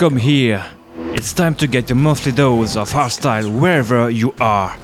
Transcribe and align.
Welcome 0.00 0.18
here. 0.18 0.64
It's 1.12 1.34
time 1.34 1.54
to 1.56 1.66
get 1.66 1.90
a 1.90 1.94
monthly 1.94 2.32
dose 2.32 2.74
of 2.74 2.90
hardstyle 2.90 3.60
wherever 3.60 4.08
you 4.08 4.34
are. 4.40 4.74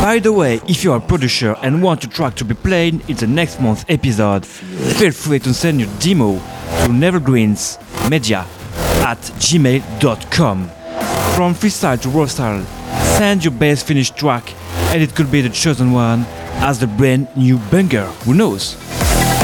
By 0.00 0.20
the 0.20 0.32
way, 0.32 0.58
if 0.66 0.82
you 0.82 0.92
are 0.92 0.96
a 0.96 1.06
producer 1.06 1.54
and 1.60 1.82
want 1.82 2.02
your 2.02 2.10
track 2.10 2.34
to 2.36 2.46
be 2.46 2.54
played 2.54 3.06
in 3.10 3.16
the 3.16 3.26
next 3.26 3.60
month's 3.60 3.84
episode, 3.90 4.46
feel 4.46 5.12
free 5.12 5.38
to 5.40 5.52
send 5.52 5.80
your 5.80 5.90
demo 5.98 6.36
to 6.36 6.88
nevergreensmedia 6.88 8.46
at 9.04 9.18
gmail.com. 9.18 10.68
From 11.36 11.54
freestyle 11.54 12.00
to 12.00 12.08
raw 12.08 12.24
style, 12.24 12.64
send 13.18 13.44
your 13.44 13.52
best 13.52 13.86
finished 13.86 14.16
track 14.16 14.50
and 14.94 15.02
it 15.02 15.14
could 15.14 15.30
be 15.30 15.42
the 15.42 15.50
chosen 15.50 15.92
one 15.92 16.24
as 16.64 16.78
the 16.78 16.86
brand 16.86 17.28
new 17.36 17.58
banger. 17.70 18.06
Who 18.24 18.32
knows? 18.32 18.76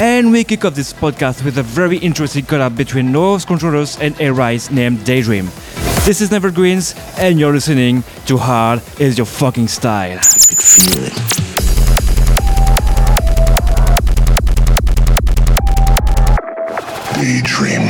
And 0.01 0.33
we 0.33 0.45
kick 0.45 0.65
off 0.65 0.75
this 0.75 0.95
podcast 0.95 1.45
with 1.45 1.59
a 1.59 1.63
very 1.63 1.99
interesting 1.99 2.47
collab 2.47 2.75
between 2.75 3.13
Noisecontrollers 3.13 4.01
and 4.01 4.19
Arise 4.19 4.71
named 4.71 5.05
Daydream. 5.05 5.45
This 6.07 6.23
is 6.23 6.31
Nevergreens, 6.31 6.97
and 7.19 7.39
you're 7.39 7.53
listening 7.53 8.03
to 8.25 8.39
Hard 8.39 8.81
is 8.99 9.19
Your 9.19 9.27
Fucking 9.27 9.69
Style. 9.69 10.19
feel 10.19 11.05
it. 11.05 11.13
Daydream. 17.15 17.90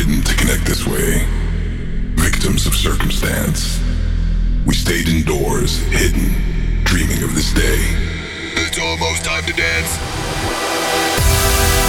forbidden 0.00 0.24
to 0.24 0.34
connect 0.36 0.64
this 0.64 0.86
way. 0.86 1.26
Victims 2.14 2.66
of 2.66 2.74
circumstance. 2.74 3.82
We 4.66 4.74
stayed 4.74 5.08
indoors, 5.08 5.78
hidden, 5.88 6.34
dreaming 6.84 7.22
of 7.22 7.34
this 7.34 7.52
day. 7.52 7.78
It's 8.56 8.78
almost 8.78 9.24
time 9.24 9.44
to 9.44 9.52
dance. 9.52 11.79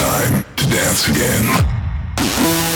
time 0.00 0.44
to 0.56 0.64
dance 0.70 1.08
again. 1.08 2.69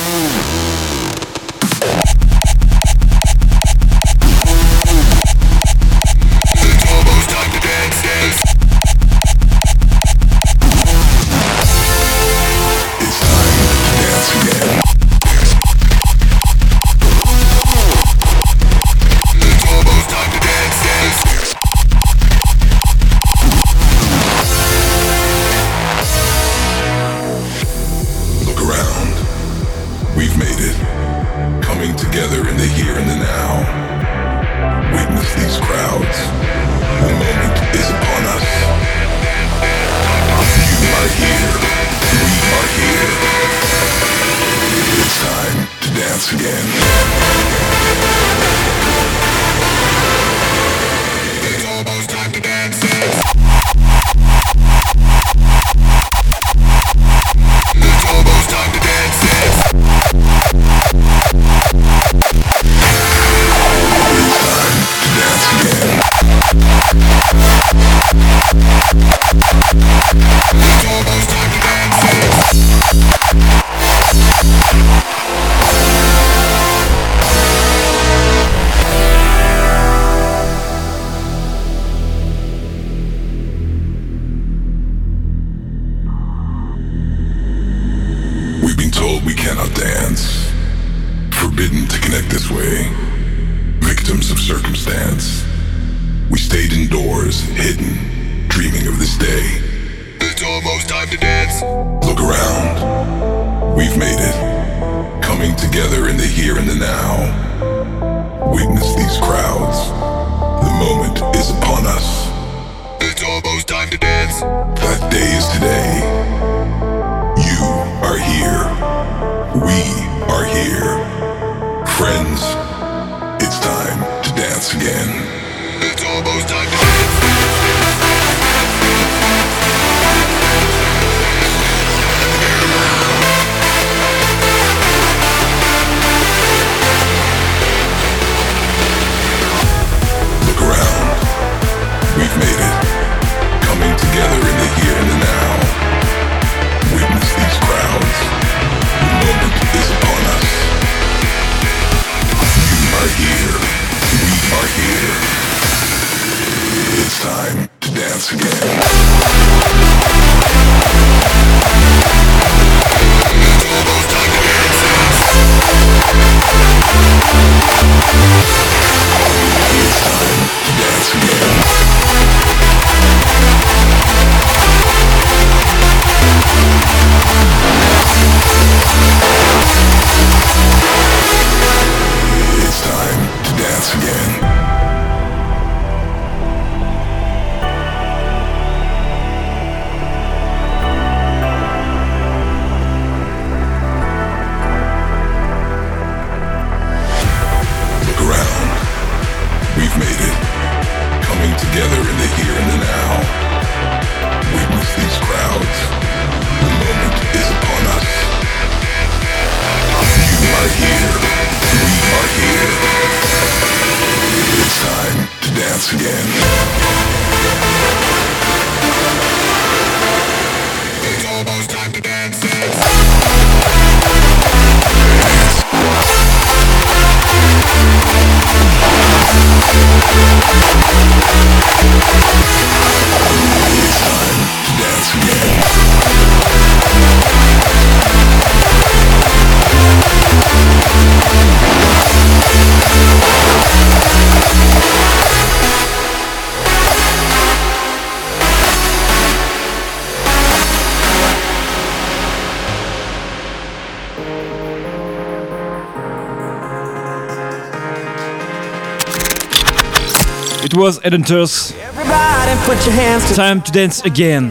Was 260.85 261.01
Edenters. 261.01 261.73
Everybody 261.79 262.53
put 262.67 262.77
your 262.85 262.95
hands 262.95 263.35
Time 263.35 263.63
to 263.63 263.73
dance 263.73 264.05
again. 264.05 264.51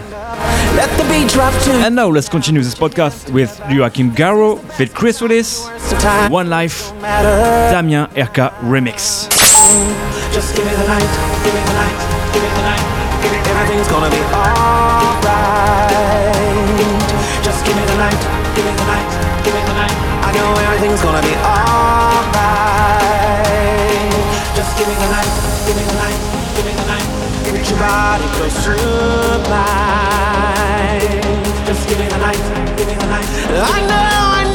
let 0.76 0.90
the 0.98 1.04
beat 1.04 1.30
drop 1.30 1.54
to 1.62 1.72
And 1.86 1.96
now 1.96 2.08
let's 2.10 2.28
continue 2.28 2.64
this 2.64 2.74
podcast 2.74 3.32
with 3.32 3.62
Joachim 3.70 4.10
Garraud, 4.16 4.58
with 4.80 4.96
Chris 4.96 5.22
Willis, 5.22 5.68
One 6.32 6.50
Life. 6.50 6.90
Damien 7.70 8.06
RK 8.18 8.50
Remix. 8.66 9.30
Just 10.34 10.56
give 10.56 10.66
me 10.66 10.72
the 10.74 10.88
night, 10.88 11.12
give 11.46 11.54
me 11.54 11.62
the 11.62 11.74
night, 11.78 11.98
give 12.34 12.42
me 12.42 12.50
the 12.50 12.64
night. 12.66 12.82
Everything's 13.54 13.88
gonna 13.90 14.10
be 14.10 14.22
alright. 14.34 15.54
Just 17.46 17.64
give 17.64 17.76
me 17.78 17.86
the 17.86 17.98
night, 18.02 18.22
give 18.56 18.66
me 18.66 18.74
the 18.74 18.86
night, 18.90 19.06
give 19.46 19.54
me 19.54 19.62
the 19.62 19.76
night. 19.78 19.96
I 20.26 20.32
know 20.34 20.50
everything's 20.66 21.02
gonna 21.04 21.22
be 21.22 21.36
alright. 21.46 22.93
Just 24.64 24.78
give 24.78 24.88
me 24.88 24.96
the 24.96 25.10
night, 25.12 25.28
give 25.68 25.76
me 25.76 25.84
the 25.84 25.94
night, 26.00 26.16
give 26.56 26.66
me 26.66 26.72
the 26.72 26.86
night. 26.88 27.04
Get 27.44 27.70
your 27.70 27.80
body 27.80 28.24
close 28.40 28.64
to 28.64 28.72
mine. 29.52 31.04
Just 31.68 31.84
give 31.90 32.00
me 32.00 32.08
the 32.08 32.18
night, 32.18 32.40
give 32.78 32.88
me 32.88 32.96
the 32.96 33.08
night. 33.08 33.28
I 33.52 33.82
know, 33.92 34.32
I 34.40 34.44
know 34.48 34.53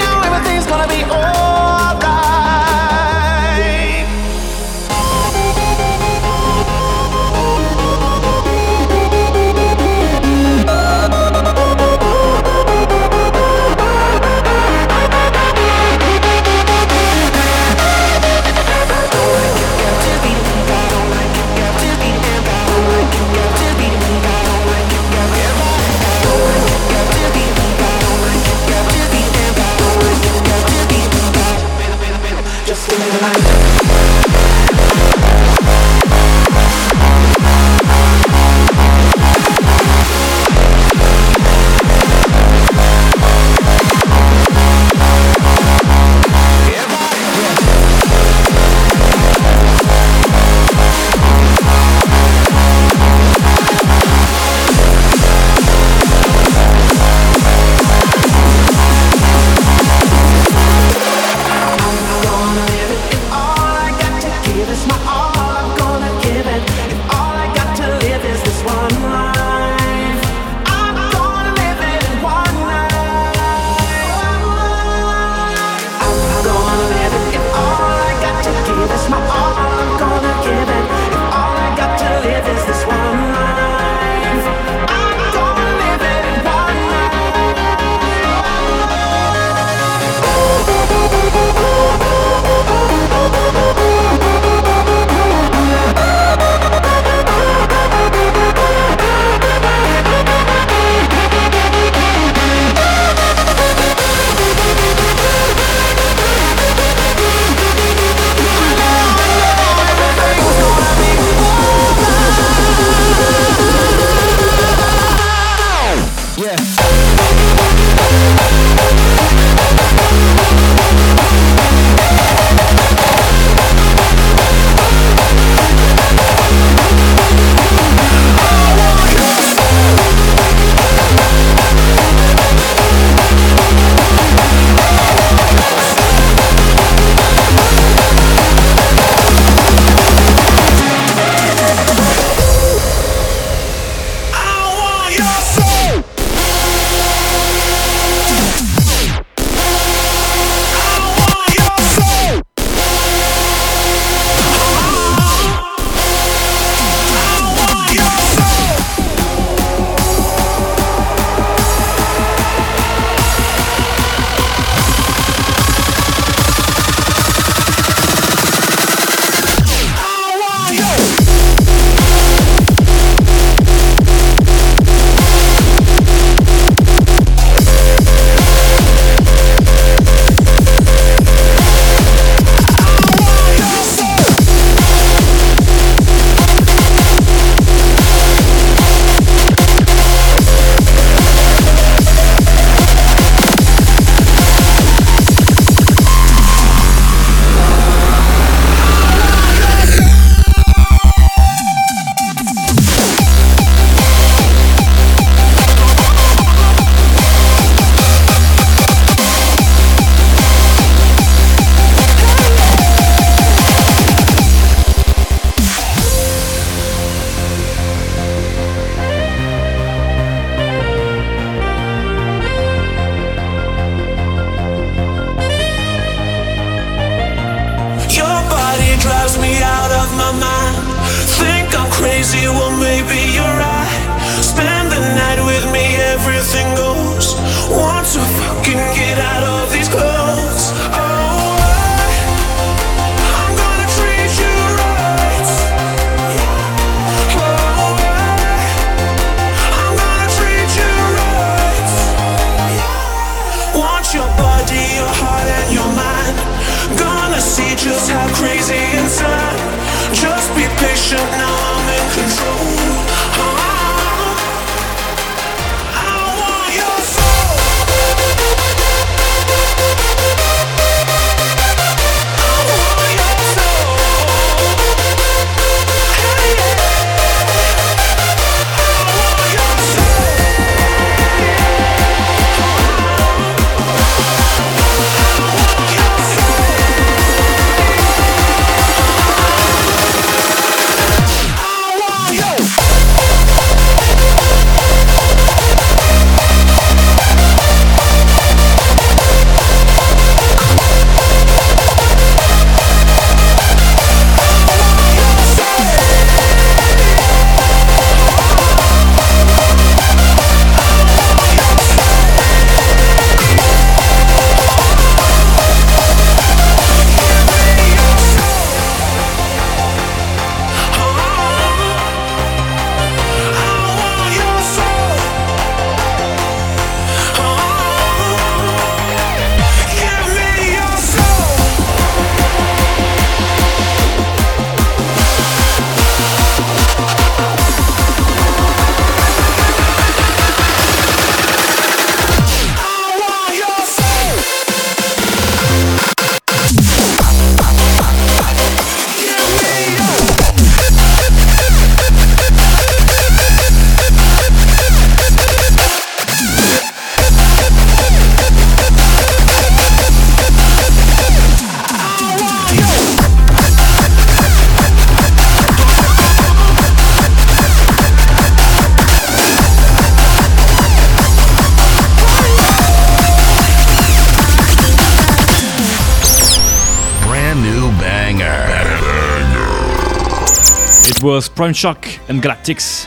was 381.38 381.48
Primeshock 381.48 382.18
and 382.28 382.42
Galactixx. 382.42 383.06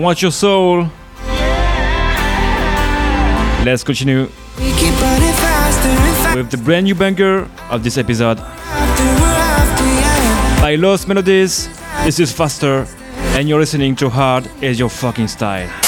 Watch 0.00 0.22
your 0.22 0.30
soul. 0.30 0.88
Let's 3.64 3.82
continue 3.82 4.28
with 6.36 6.50
the 6.52 6.60
brand 6.64 6.84
new 6.84 6.94
banger 6.94 7.50
of 7.70 7.82
this 7.82 7.98
episode 7.98 8.38
by 10.62 10.76
Lost 10.78 11.08
Melodies. 11.08 11.68
This 12.04 12.20
is 12.20 12.30
Faster, 12.30 12.86
and 13.34 13.48
you're 13.48 13.58
listening 13.58 13.96
to 13.96 14.08
Hard 14.08 14.48
as 14.62 14.78
Your 14.78 14.88
Fucking 14.88 15.26
Style. 15.26 15.87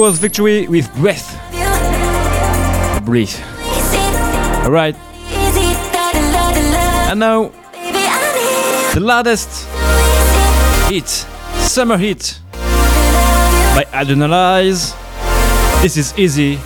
Was 0.00 0.18
Victory 0.18 0.66
with 0.66 0.90
Breath. 0.94 1.36
Breathe. 3.04 3.36
Alright, 4.64 4.96
and 7.10 7.20
now 7.20 7.50
the 8.94 9.00
latest 9.00 9.68
hit, 10.88 11.06
Summer 11.06 11.98
Hit 11.98 12.40
by 12.52 13.84
Adrenalize. 13.92 14.94
This 15.82 15.98
is 15.98 16.18
easy. 16.18 16.58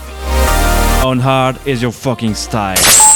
On 1.04 1.18
hard 1.18 1.58
is 1.66 1.82
your 1.82 1.92
fucking 1.92 2.34
style. 2.34 3.13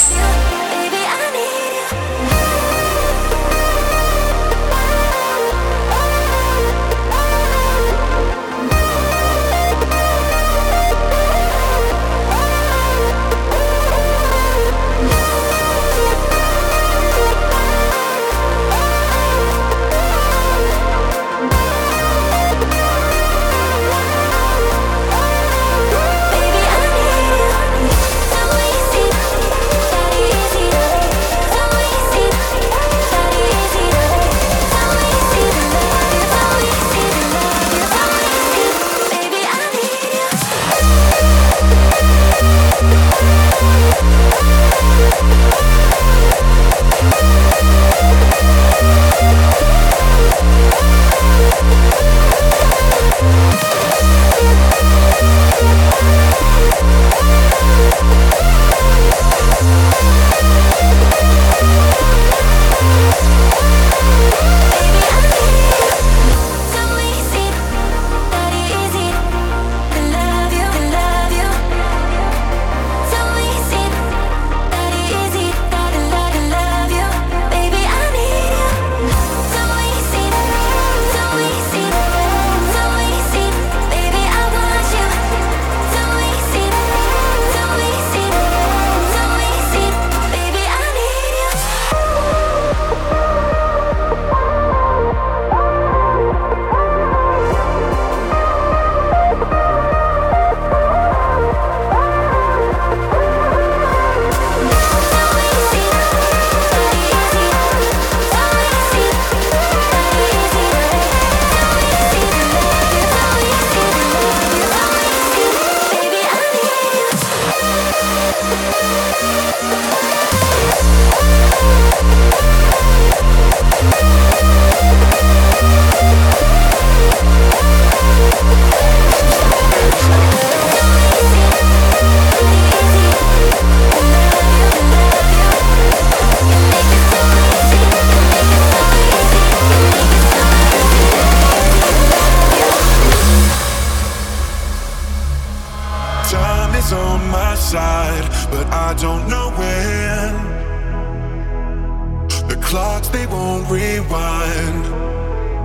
Clocks, 152.68 153.08
they 153.08 153.26
won't 153.26 153.68
rewind. 153.70 154.84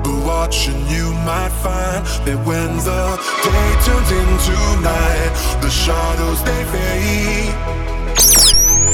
But 0.04 0.18
watching 0.26 0.88
you 0.88 1.12
might 1.28 1.52
find 1.62 2.06
that 2.26 2.40
when 2.48 2.72
the 2.88 3.04
day 3.44 3.70
turns 3.84 4.12
into 4.22 4.56
night, 4.80 5.32
the 5.62 5.70
shadows 5.70 6.40
they 6.48 6.64
fade. 6.72 7.54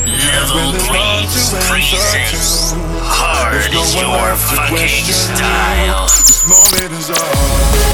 Level 0.10 0.74
please, 0.90 1.54
presents 1.70 2.74
hard 3.06 3.72
no 3.72 3.82
is 3.82 3.96
your 3.96 4.36
fucking 4.50 4.88
style. 5.14 6.06
This 6.06 6.42
moment 6.50 6.92
is 6.98 7.10
ours. 7.12 7.89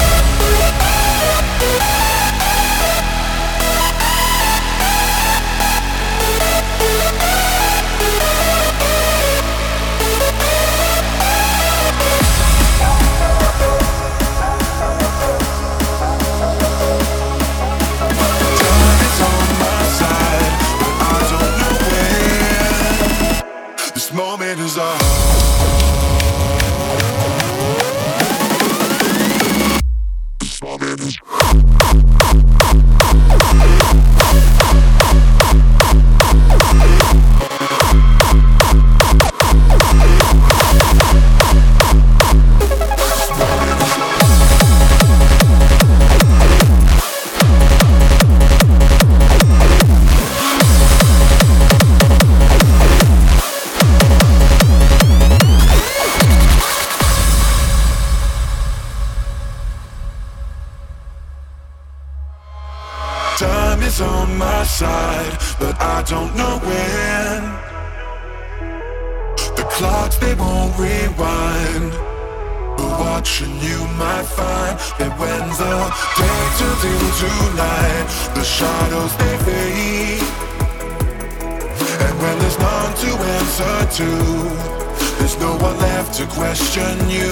To 86.16 86.26
question 86.28 87.10
you. 87.10 87.30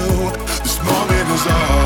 This 0.61 0.77
moment 0.83 1.29
is 1.31 1.47
ours. 1.47 1.84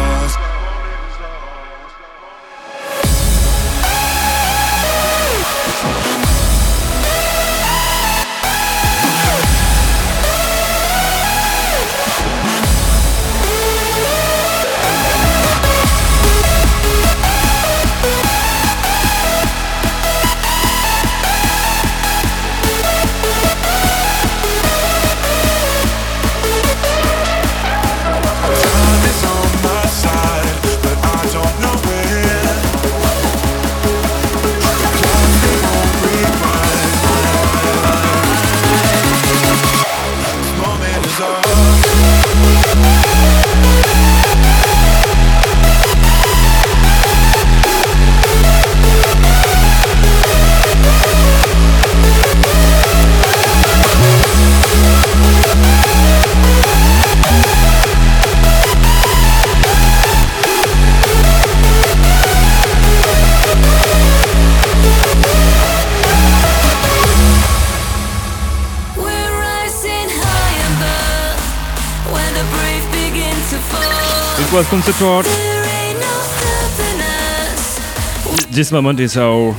That 74.70 74.76
was 74.76 74.86
Concert 74.86 75.04
World. 75.04 75.26
There 75.26 75.66
ain't 75.66 76.00
no 76.00 76.06
stopping 76.22 77.02
us. 77.02 78.46
This 78.56 78.72
moment 78.72 79.00
is 79.00 79.18
our 79.18 79.54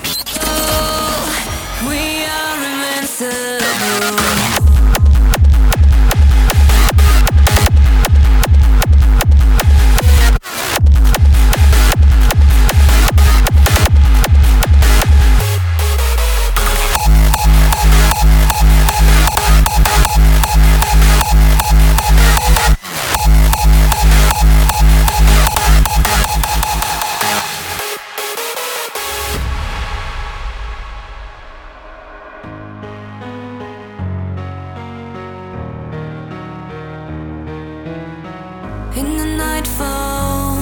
In 39.01 39.17
the 39.17 39.25
nightfall, 39.25 40.59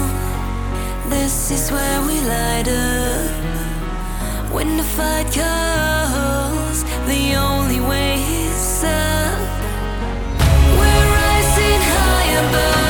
this 1.09 1.51
is 1.51 1.73
where 1.73 2.01
we 2.03 2.21
light 2.21 2.69
up. 2.69 4.53
When 4.55 4.77
the 4.77 4.85
fight 4.85 5.27
calls, 5.39 6.85
the 7.13 7.35
only 7.35 7.81
way 7.81 8.15
is 8.47 8.85
up. 8.85 9.41
We're 10.79 11.07
rising 11.19 11.83
high 11.95 12.31
above, 12.45 12.88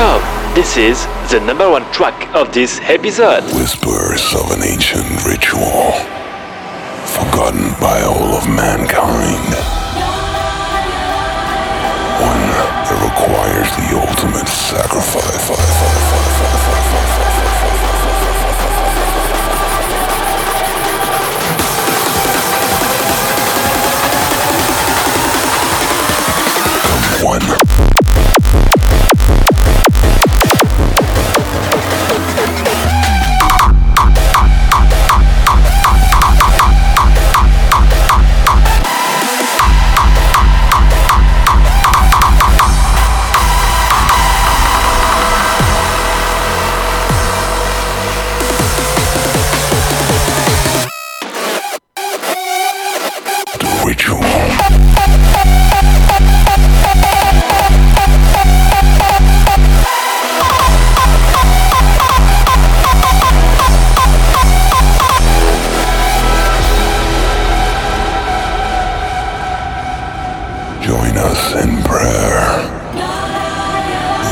come. 0.00 0.54
This 0.54 0.78
is 0.78 1.04
the 1.30 1.40
number 1.44 1.68
one 1.68 1.84
track 1.92 2.18
of 2.34 2.54
this 2.54 2.80
episode. 2.88 3.44
Whispers 3.52 4.24
of 4.32 4.50
an 4.56 4.64
ancient 4.64 5.04
ritual, 5.28 5.92
forgotten 7.04 7.76
by 7.76 8.00
all 8.08 8.32
of 8.40 8.48
mankind. 8.48 9.52
One 12.16 12.42
that 12.48 12.96
requires 13.08 13.68
the 13.76 13.88
ultimate 14.00 14.48
sacrifice. 14.48 15.89
Join 70.82 71.16
us 71.18 71.54
in 71.62 71.82
prayer. 71.82 72.40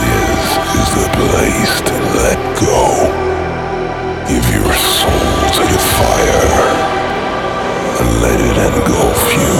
This 0.00 0.46
is 0.80 0.88
the 0.96 1.08
place 1.18 1.74
to 1.88 1.94
let 2.16 2.40
go. 2.58 2.84
Give 4.28 4.46
your 4.54 4.72
soul 4.72 5.36
to 5.56 5.62
the 5.72 5.80
fire 5.98 6.88
and 8.00 8.22
let 8.22 8.40
it 8.40 8.56
engulf 8.56 9.22
you. 9.34 9.56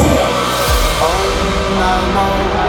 Oh, 1.00 2.67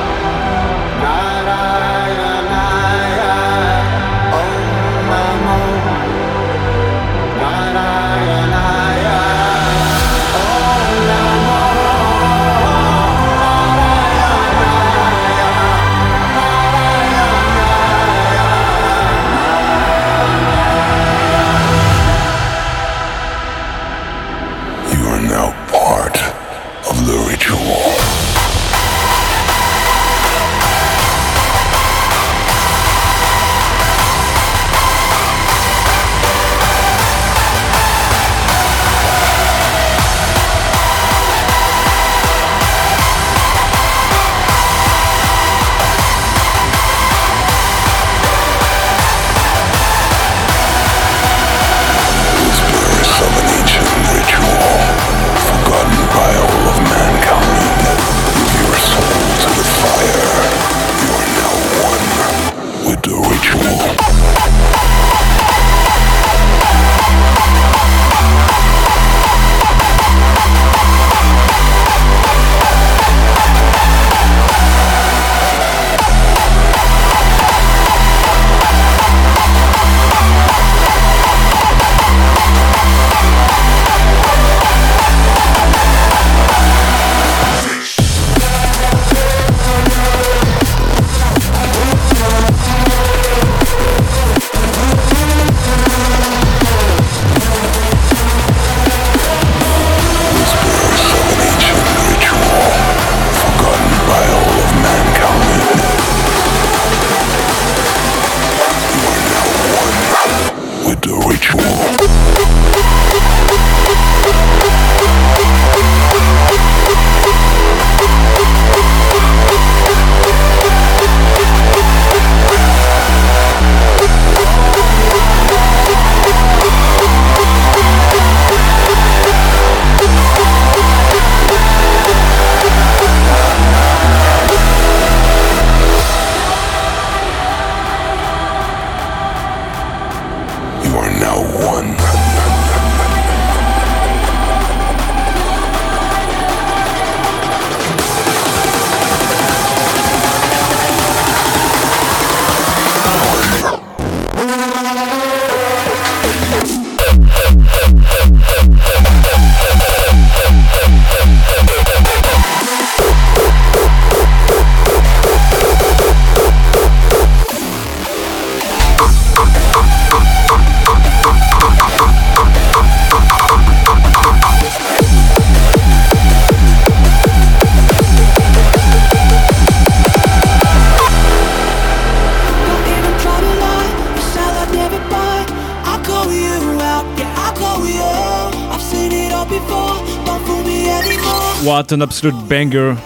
an 191.91 192.01
absolute 192.01 192.47
banger! 192.47 192.97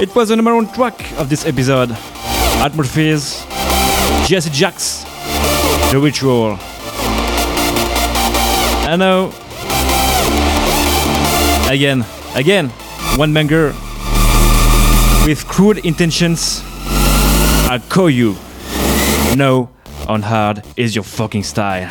It 0.00 0.14
was 0.14 0.28
the 0.28 0.36
number 0.36 0.54
one 0.54 0.72
track 0.72 1.12
of 1.18 1.28
this 1.28 1.44
episode. 1.46 1.90
At 2.62 2.74
Murphy's, 2.74 3.44
Jesse 4.26 4.50
Jacks, 4.50 5.04
The 5.90 5.98
Ritual. 6.00 6.58
And 8.88 9.00
now, 9.00 9.32
again, 11.70 12.04
again, 12.34 12.68
one 13.16 13.32
banger 13.32 13.74
with 15.26 15.44
crude 15.48 15.84
intentions. 15.84 16.62
I'll 17.68 17.80
call 17.88 18.10
you. 18.10 18.36
No, 19.34 19.70
on 20.08 20.22
hard 20.22 20.62
is 20.76 20.94
your 20.94 21.04
fucking 21.04 21.42
style. 21.42 21.90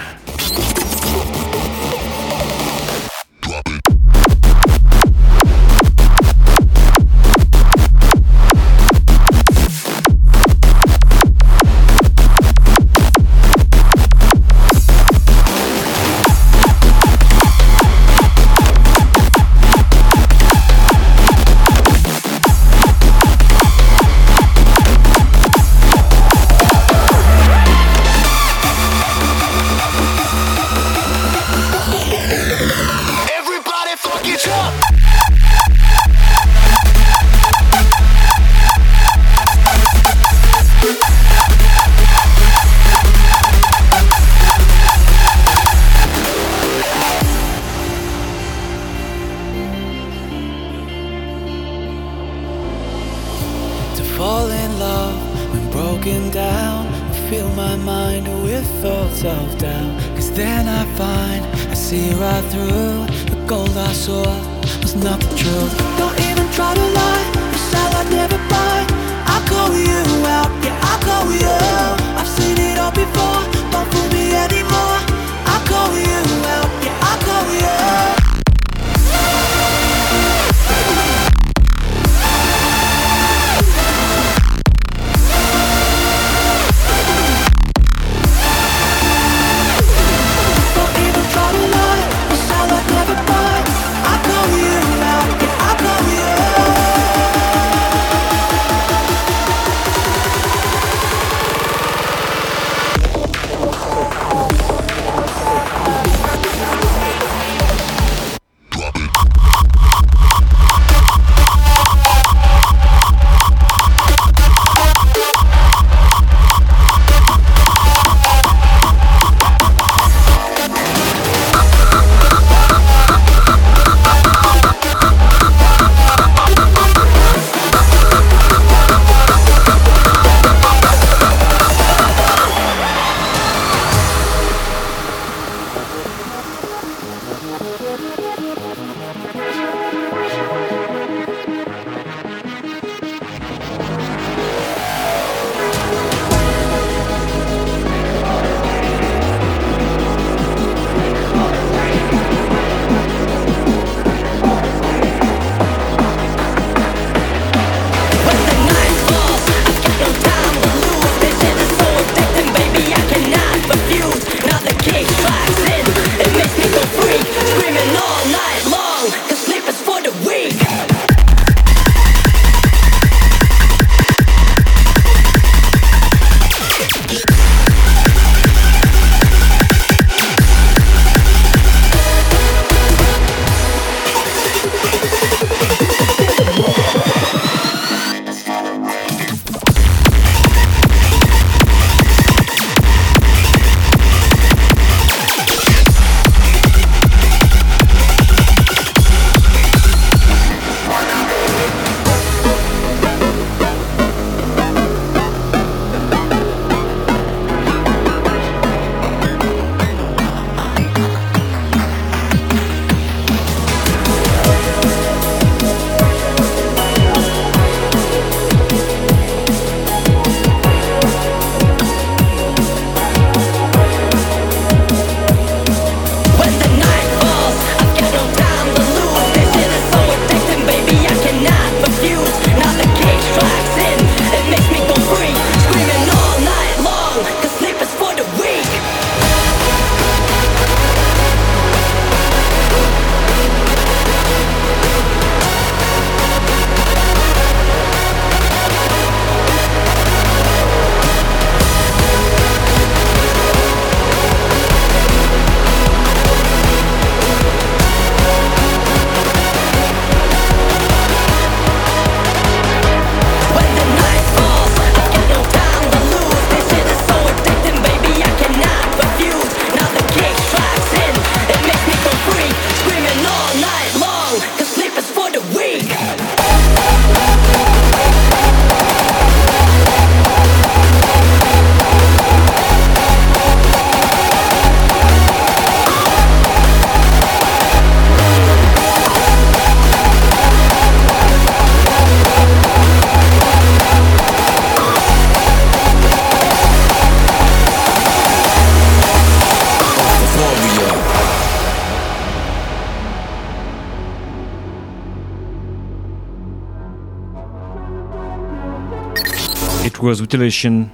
Was 310.16 310.22
Mutilation. 310.22 310.90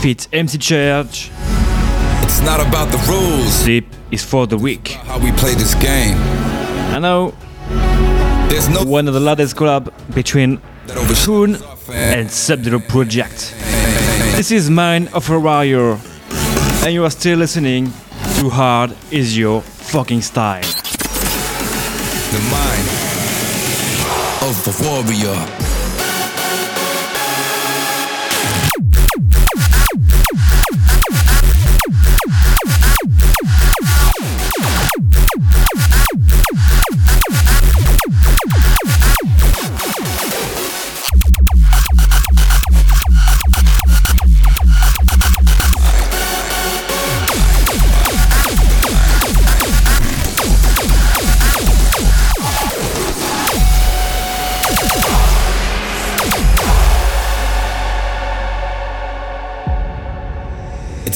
Fit 0.00 0.28
MC 0.32 0.56
Church. 0.56 1.30
It's 2.22 2.40
not 2.40 2.58
about 2.66 2.90
the 2.90 2.96
rules, 3.06 3.52
Sleep 3.52 3.86
is 4.10 4.24
for 4.24 4.46
the 4.46 4.56
weak. 4.56 4.88
how 5.08 5.18
we 5.18 5.30
play 5.32 5.52
this 5.54 5.74
game. 5.74 6.16
I 6.94 6.98
know 6.98 7.34
There's 8.48 8.68
no 8.70 8.82
one 8.84 9.08
of 9.08 9.14
the 9.14 9.20
latest 9.20 9.56
collab 9.56 9.92
between 10.14 10.58
Poon 10.86 11.56
and 11.92 12.30
Sub-Zero 12.30 12.78
Project. 12.80 13.54
This 14.36 14.50
is 14.50 14.70
Mind 14.70 15.08
of 15.12 15.28
a 15.28 15.38
Warrior, 15.38 15.98
and 16.82 16.94
you 16.94 17.04
are 17.04 17.10
still 17.10 17.38
listening 17.38 17.92
to 18.38 18.48
Hard 18.48 18.96
Is 19.10 19.36
Your 19.36 19.60
Fucking 19.60 20.22
Style. 20.22 20.62
the 22.32 22.40
mind 22.50 22.88
of 24.48 24.54
the 24.64 24.72
warrior. 24.88 25.63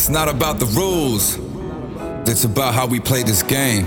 It's 0.08 0.14
not 0.14 0.30
about 0.30 0.58
the 0.58 0.64
rules, 0.64 1.38
it's 2.26 2.44
about 2.44 2.72
how 2.72 2.86
we 2.86 2.98
play 2.98 3.22
this 3.24 3.42
game. 3.42 3.84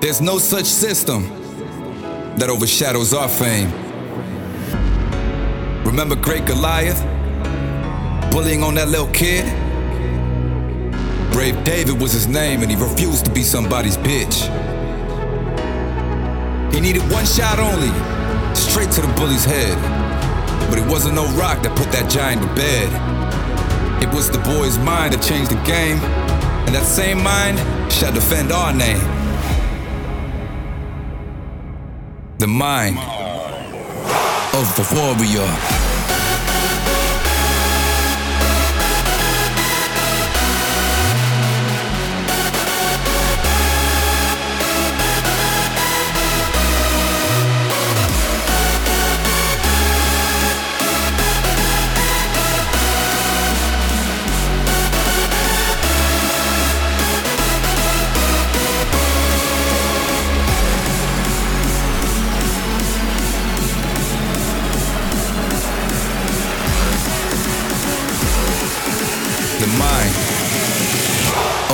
There's 0.00 0.22
no 0.22 0.38
such 0.38 0.64
system 0.64 1.28
that 2.38 2.48
overshadows 2.48 3.12
our 3.12 3.28
fame. 3.28 3.70
Remember 5.84 6.16
Great 6.16 6.46
Goliath? 6.46 7.02
Bullying 8.32 8.62
on 8.62 8.76
that 8.76 8.88
little 8.88 9.12
kid? 9.12 9.44
Brave 11.30 11.62
David 11.62 12.00
was 12.00 12.12
his 12.12 12.26
name, 12.26 12.62
and 12.62 12.70
he 12.70 12.76
refused 12.78 13.26
to 13.26 13.30
be 13.30 13.42
somebody's 13.42 13.98
bitch. 13.98 14.48
He 16.72 16.80
needed 16.80 17.02
one 17.12 17.26
shot 17.26 17.58
only, 17.58 17.92
straight 18.54 18.90
to 18.92 19.02
the 19.02 19.12
bully's 19.18 19.44
head. 19.44 19.76
But 20.70 20.78
it 20.78 20.86
wasn't 20.90 21.14
no 21.14 21.26
rock 21.36 21.62
that 21.62 21.76
put 21.76 21.92
that 21.92 22.10
giant 22.10 22.40
to 22.40 22.48
bed. 22.54 23.21
It 24.02 24.12
was 24.12 24.28
the 24.28 24.38
boy's 24.38 24.78
mind 24.78 25.14
that 25.14 25.22
changed 25.22 25.52
the 25.52 25.62
game, 25.62 25.98
and 26.66 26.74
that 26.74 26.84
same 26.84 27.22
mind 27.22 27.56
shall 27.92 28.12
defend 28.12 28.50
our 28.50 28.72
name. 28.72 28.98
The 32.38 32.48
mind 32.48 32.98
of 34.58 34.66
the 34.74 34.84
warrior. 34.96 35.81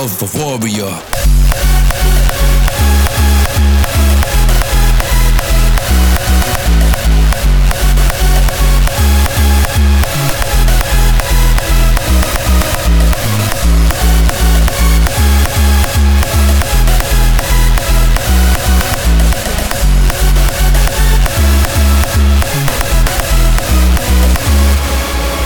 Of 0.01 0.17
the 0.17 0.39
warrior. 0.39 0.85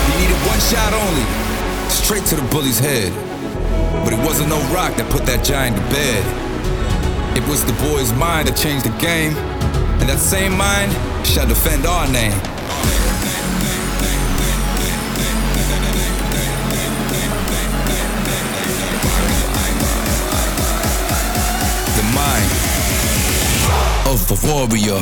He 0.05 0.21
needed 0.21 0.37
one 0.45 0.59
shot 0.59 0.93
only, 0.93 1.25
straight 1.89 2.23
to 2.25 2.35
the 2.35 2.47
bully's 2.51 2.77
head. 2.77 3.32
But 4.14 4.20
it 4.20 4.26
wasn't 4.28 4.49
no 4.49 4.61
rock 4.72 4.95
that 4.97 5.09
put 5.09 5.26
that 5.26 5.43
giant 5.43 5.76
to 5.76 5.82
bed. 5.89 6.24
It 7.36 7.43
was 7.49 7.66
the 7.66 7.74
boy's 7.82 8.14
mind 8.14 8.47
that 8.47 8.55
changed 8.55 8.86
the 8.86 8.95
game, 9.01 9.36
and 9.99 10.07
that 10.07 10.20
same 10.20 10.55
mind 10.55 10.93
shall 11.26 11.47
defend 11.47 11.88
our 11.88 12.05
name. 12.14 12.38
The 21.97 22.05
mind 22.14 22.49
of 24.05 24.22
the 24.30 24.38
warrior. 24.45 25.01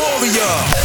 Warrior. 0.00 0.83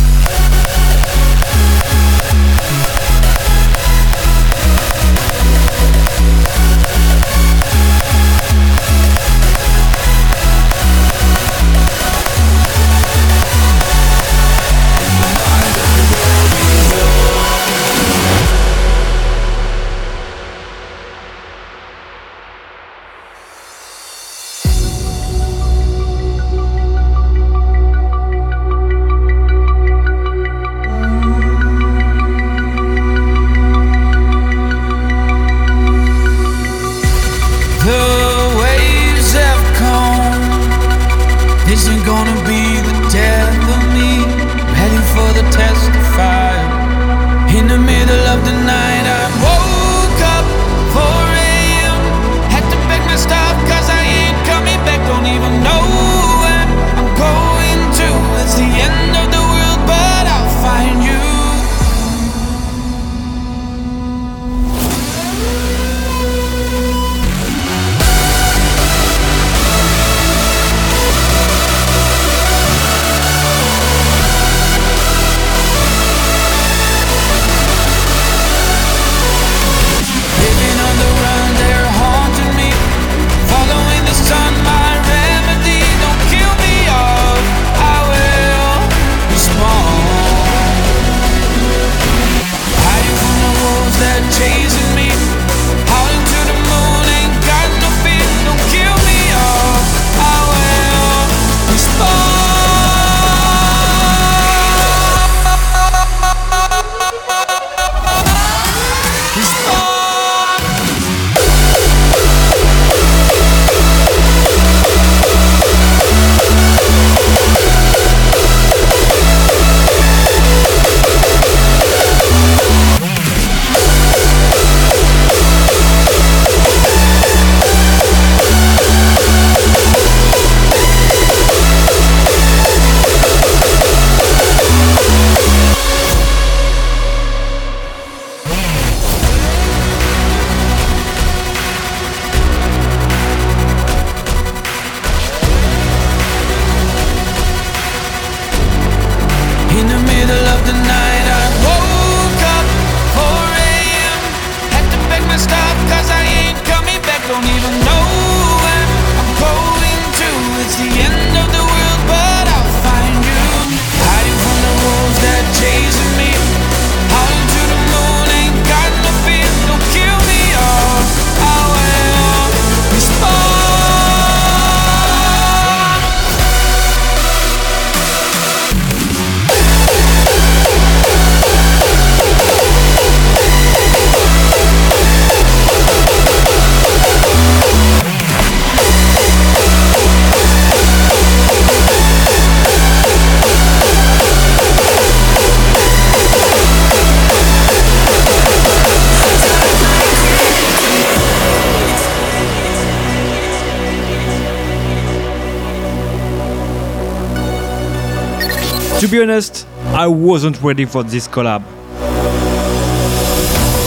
To 209.00 209.08
be 209.08 209.22
honest, 209.22 209.66
I 209.94 210.08
wasn't 210.08 210.62
ready 210.62 210.84
for 210.84 211.04
this 211.04 211.26
collab. 211.26 211.64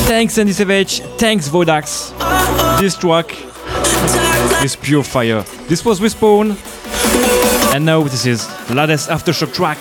Thanks 0.06 0.38
Andy 0.38 0.52
SVGE, 0.52 1.18
thanks 1.18 1.48
Vodax. 1.50 2.12
This 2.80 2.96
track 2.96 3.36
is 4.64 4.74
pure 4.74 5.02
fire. 5.02 5.42
This 5.68 5.84
was 5.84 6.00
Respawn, 6.00 6.56
and 7.74 7.84
now 7.84 8.02
this 8.04 8.24
is 8.24 8.48
latest 8.70 9.10
aftershock 9.10 9.52
track. 9.52 9.78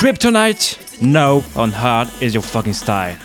Kryptonite, 0.00 1.02
now 1.02 1.42
on 1.54 1.70
hard 1.70 2.08
is 2.22 2.32
your 2.32 2.42
fucking 2.42 2.72
style. 2.72 3.18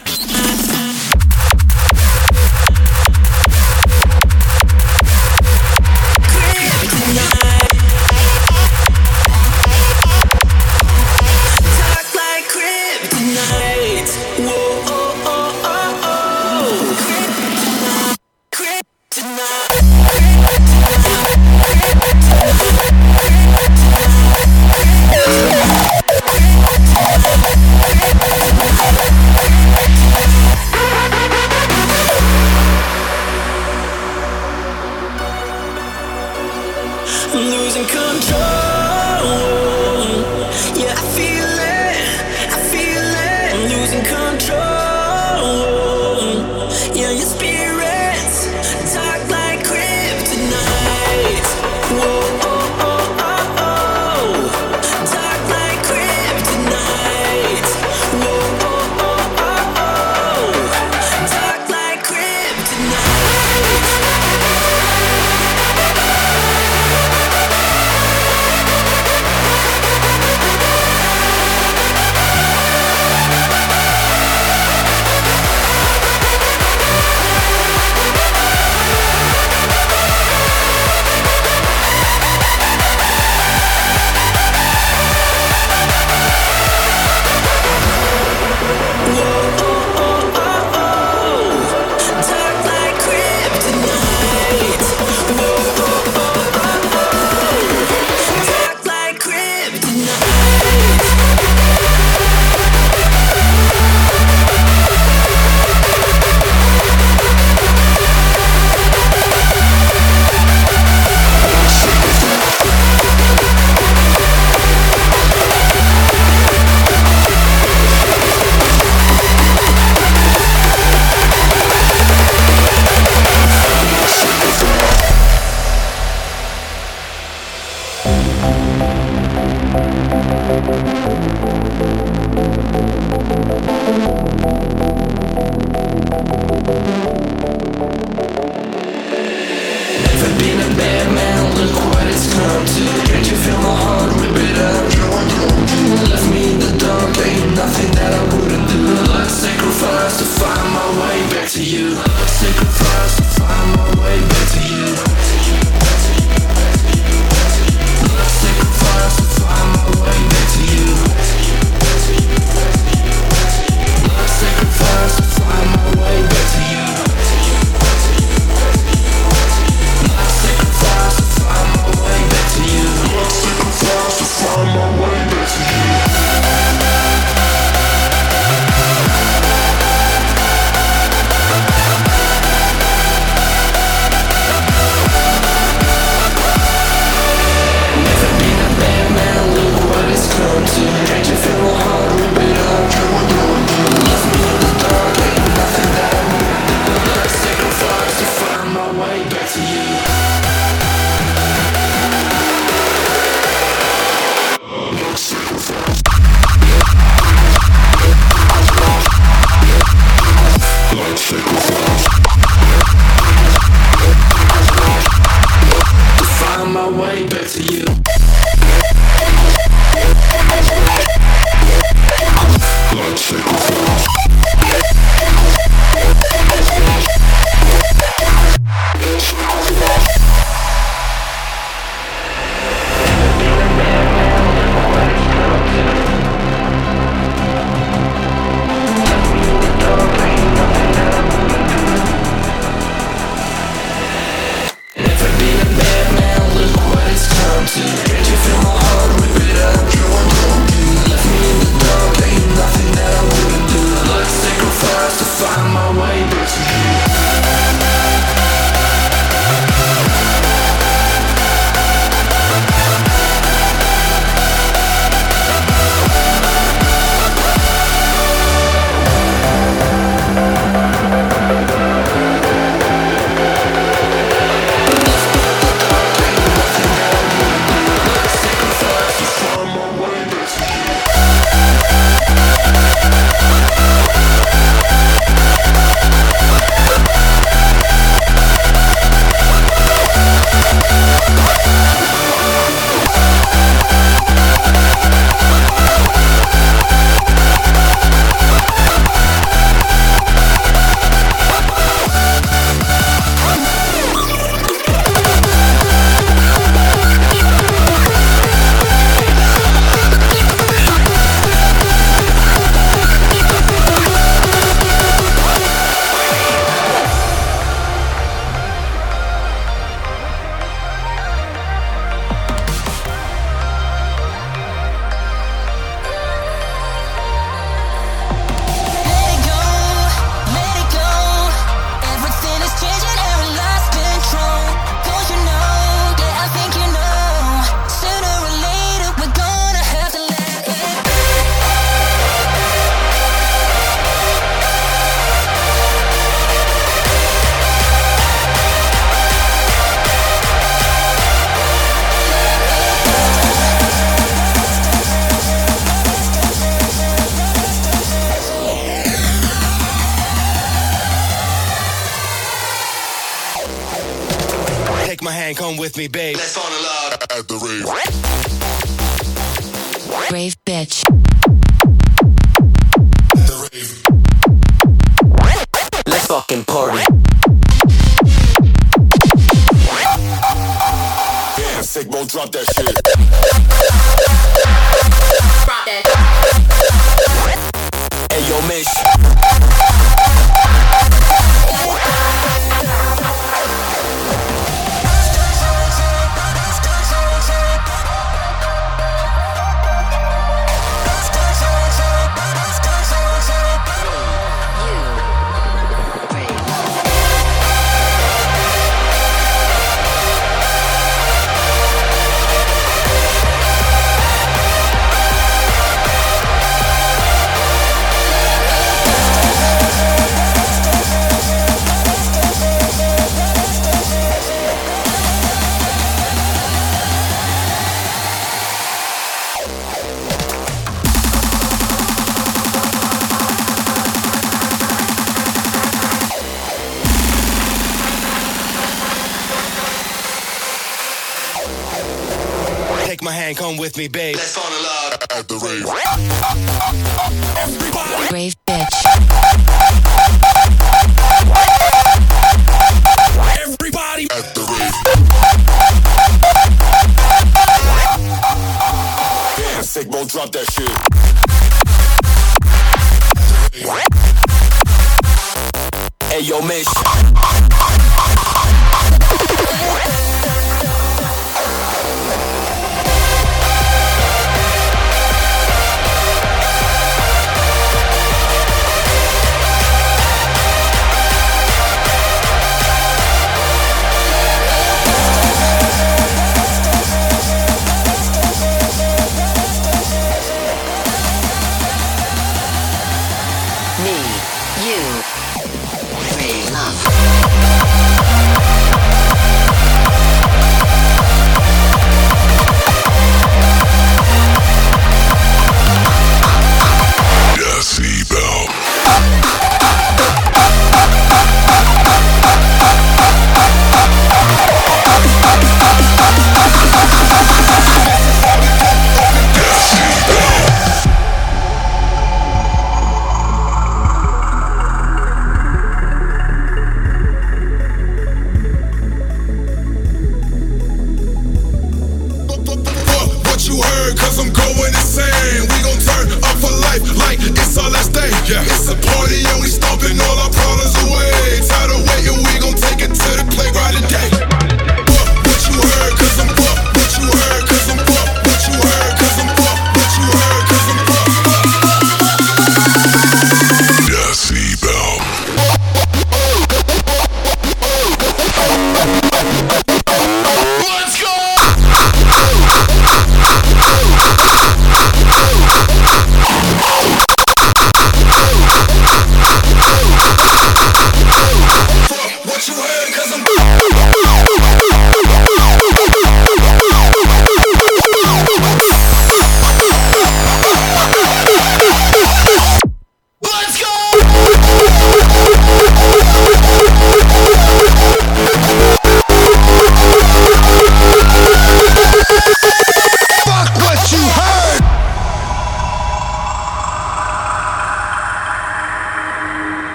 Yeah, 47.36 47.77